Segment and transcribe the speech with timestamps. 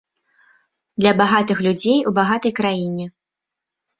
[1.01, 3.05] Для багатых людзей у багатай краіне.